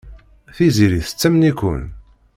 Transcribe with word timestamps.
Tiziri 0.55 0.99
tettamen-iken. 1.07 1.83